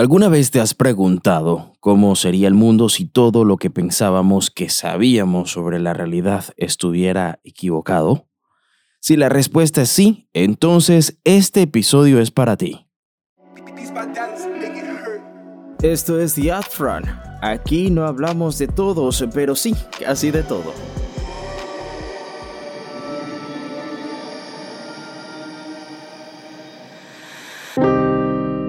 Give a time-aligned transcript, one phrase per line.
[0.00, 4.70] ¿Alguna vez te has preguntado cómo sería el mundo si todo lo que pensábamos que
[4.70, 8.26] sabíamos sobre la realidad estuviera equivocado?
[9.00, 12.86] Si la respuesta es sí, entonces este episodio es para ti.
[15.82, 17.06] Esto es The Front.
[17.42, 20.72] Aquí no hablamos de todos, pero sí, casi de todo.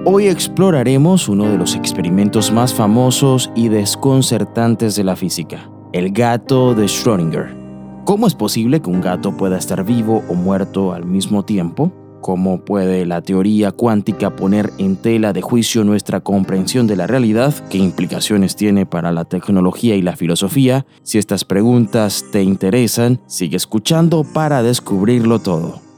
[0.04, 6.74] Hoy exploraremos uno de los experimentos más famosos y desconcertantes de la física, el gato
[6.74, 8.02] de Schrödinger.
[8.04, 11.92] ¿Cómo es posible que un gato pueda estar vivo o muerto al mismo tiempo?
[12.20, 17.54] ¿Cómo puede la teoría cuántica poner en tela de juicio nuestra comprensión de la realidad?
[17.70, 20.84] ¿Qué implicaciones tiene para la tecnología y la filosofía?
[21.04, 25.91] Si estas preguntas te interesan, sigue escuchando para descubrirlo todo.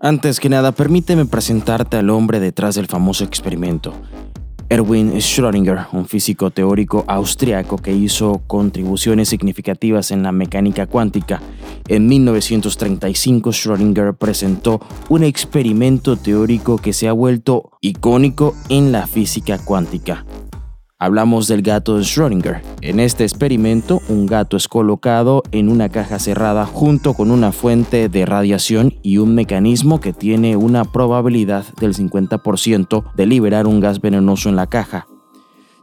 [0.00, 3.92] Antes que nada, permíteme presentarte al hombre detrás del famoso experimento.
[4.68, 11.42] Erwin Schrödinger, un físico teórico austriaco que hizo contribuciones significativas en la mecánica cuántica.
[11.88, 19.58] En 1935, Schrödinger presentó un experimento teórico que se ha vuelto icónico en la física
[19.58, 20.24] cuántica.
[21.00, 22.60] Hablamos del gato de Schrödinger.
[22.80, 28.08] En este experimento, un gato es colocado en una caja cerrada junto con una fuente
[28.08, 34.00] de radiación y un mecanismo que tiene una probabilidad del 50% de liberar un gas
[34.00, 35.06] venenoso en la caja.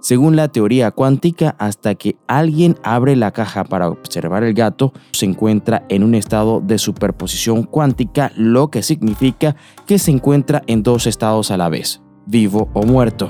[0.01, 5.25] Según la teoría cuántica, hasta que alguien abre la caja para observar el gato, se
[5.25, 9.55] encuentra en un estado de superposición cuántica, lo que significa
[9.87, 13.29] que se encuentra en dos estados a la vez, vivo o muerto.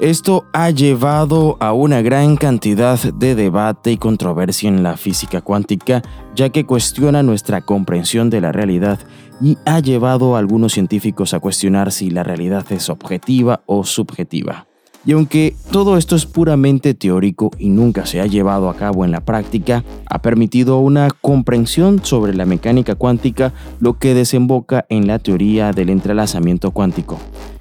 [0.00, 6.02] Esto ha llevado a una gran cantidad de debate y controversia en la física cuántica,
[6.36, 9.00] ya que cuestiona nuestra comprensión de la realidad
[9.40, 14.68] y ha llevado a algunos científicos a cuestionar si la realidad es objetiva o subjetiva.
[15.04, 19.10] Y aunque todo esto es puramente teórico y nunca se ha llevado a cabo en
[19.10, 25.18] la práctica, ha permitido una comprensión sobre la mecánica cuántica, lo que desemboca en la
[25.18, 27.18] teoría del entrelazamiento cuántico.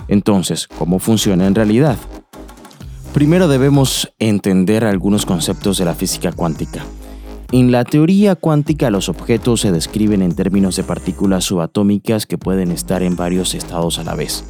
[0.08, 1.98] Entonces, ¿cómo funciona en realidad?
[3.18, 6.86] Primero debemos entender algunos conceptos de la física cuántica.
[7.52, 12.72] En la teoría cuántica los objetos se describen en términos de partículas subatómicas que pueden
[12.72, 14.44] estar en varios estados a la vez.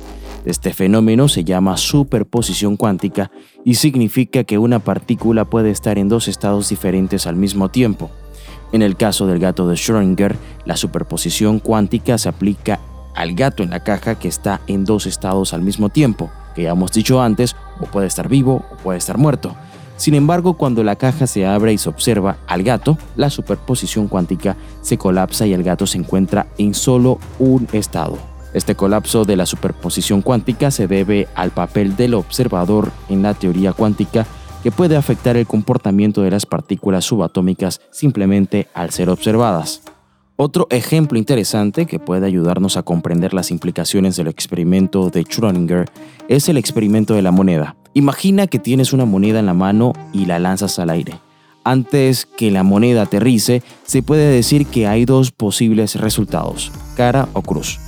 [0.43, 3.31] Este fenómeno se llama superposición cuántica
[3.63, 8.11] y significa que una partícula puede estar en dos estados diferentes al mismo tiempo.
[8.73, 10.35] En el caso del gato de Schrödinger,
[10.65, 12.81] la superposición cuántica se aplica
[13.15, 16.71] al gato en la caja que está en dos estados al mismo tiempo que ya
[16.71, 19.55] hemos dicho antes, o puede estar vivo o puede estar muerto.
[19.95, 24.57] Sin embargo, cuando la caja se abre y se observa al gato, la superposición cuántica
[24.81, 28.17] se colapsa y el gato se encuentra en solo un estado.
[28.55, 33.71] Este colapso de la superposición cuántica se debe al papel del observador en la teoría
[33.71, 34.25] cuántica
[34.63, 39.83] que puede afectar el comportamiento de las partículas subatómicas simplemente al ser observadas.
[40.39, 45.89] Otro ejemplo interesante que puede ayudarnos a comprender las implicaciones del experimento de Schrödinger
[46.27, 47.75] es el experimento de la moneda.
[47.95, 51.15] Imagina que tienes una moneda en la mano y la lanzas al aire.
[51.63, 57.41] Antes que la moneda aterrice, se puede decir que hay dos posibles resultados, cara o
[57.41, 57.79] cruz.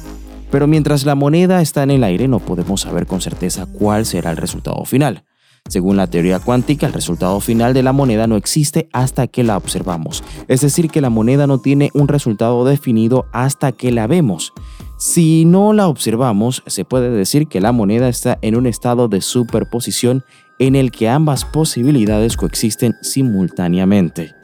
[0.49, 4.31] Pero mientras la moneda está en el aire no podemos saber con certeza cuál será
[4.31, 5.23] el resultado final.
[5.69, 9.55] Según la teoría cuántica, el resultado final de la moneda no existe hasta que la
[9.55, 10.23] observamos.
[10.47, 14.51] Es decir, que la moneda no tiene un resultado definido hasta que la vemos.
[14.97, 19.21] Si no la observamos, se puede decir que la moneda está en un estado de
[19.21, 20.25] superposición
[20.57, 24.38] en el que ambas posibilidades coexisten simultáneamente.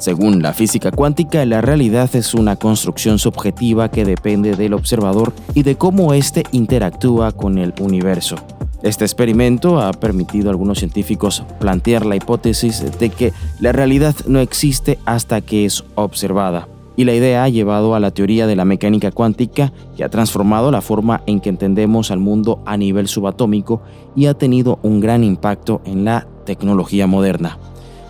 [0.00, 5.62] Según la física cuántica, la realidad es una construcción subjetiva que depende del observador y
[5.62, 8.36] de cómo éste interactúa con el universo.
[8.82, 14.40] Este experimento ha permitido a algunos científicos plantear la hipótesis de que la realidad no
[14.40, 16.66] existe hasta que es observada.
[16.96, 20.70] Y la idea ha llevado a la teoría de la mecánica cuántica que ha transformado
[20.70, 23.82] la forma en que entendemos al mundo a nivel subatómico
[24.16, 27.58] y ha tenido un gran impacto en la tecnología moderna.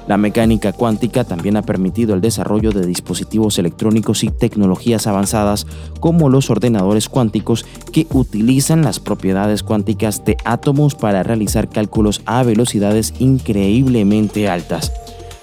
[0.09, 5.67] La mecánica cuántica también ha permitido el desarrollo de dispositivos electrónicos y tecnologías avanzadas
[6.01, 12.43] como los ordenadores cuánticos que utilizan las propiedades cuánticas de átomos para realizar cálculos a
[12.43, 14.93] velocidades increíblemente altas.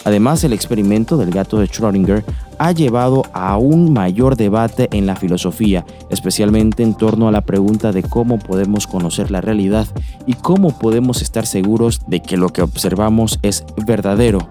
[0.03, 2.23] Además, el experimento del gato de Schrödinger
[2.59, 7.91] ha llevado a un mayor debate en la filosofía, especialmente en torno a la pregunta
[7.91, 9.87] de cómo podemos conocer la realidad
[10.25, 14.47] y cómo podemos estar seguros de que lo que observamos es verdadero.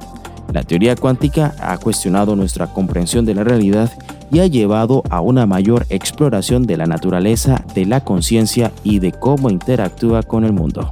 [0.52, 3.90] La teoría cuántica ha cuestionado nuestra comprensión de la realidad
[4.30, 9.12] y ha llevado a una mayor exploración de la naturaleza, de la conciencia y de
[9.12, 10.90] cómo interactúa con el mundo.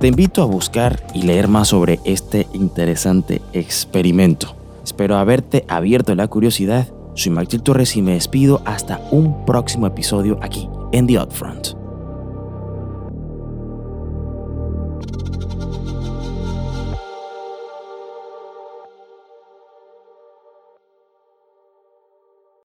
[0.00, 4.54] Te invito a buscar y leer más sobre este interesante experimento.
[4.84, 6.86] Espero haberte abierto la curiosidad.
[7.14, 11.75] Soy Martín Torres y me despido hasta un próximo episodio aquí en The Upfront.